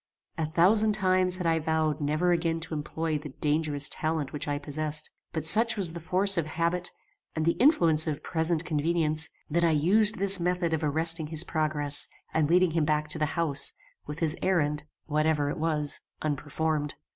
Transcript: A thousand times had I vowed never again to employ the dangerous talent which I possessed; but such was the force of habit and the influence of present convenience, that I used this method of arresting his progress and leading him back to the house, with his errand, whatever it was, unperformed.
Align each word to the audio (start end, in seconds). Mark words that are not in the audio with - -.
A 0.39 0.47
thousand 0.47 0.93
times 0.93 1.37
had 1.37 1.45
I 1.45 1.59
vowed 1.59 2.01
never 2.01 2.31
again 2.31 2.59
to 2.61 2.73
employ 2.73 3.19
the 3.19 3.33
dangerous 3.39 3.87
talent 3.87 4.33
which 4.33 4.47
I 4.47 4.57
possessed; 4.57 5.11
but 5.31 5.43
such 5.45 5.77
was 5.77 5.93
the 5.93 5.99
force 5.99 6.39
of 6.39 6.47
habit 6.47 6.89
and 7.35 7.45
the 7.45 7.51
influence 7.61 8.07
of 8.07 8.23
present 8.23 8.65
convenience, 8.65 9.29
that 9.51 9.63
I 9.63 9.69
used 9.69 10.17
this 10.17 10.39
method 10.39 10.73
of 10.73 10.83
arresting 10.83 11.27
his 11.27 11.43
progress 11.43 12.07
and 12.33 12.49
leading 12.49 12.71
him 12.71 12.83
back 12.83 13.09
to 13.09 13.19
the 13.19 13.27
house, 13.37 13.73
with 14.07 14.21
his 14.21 14.35
errand, 14.41 14.85
whatever 15.05 15.51
it 15.51 15.59
was, 15.59 16.01
unperformed. 16.23 16.95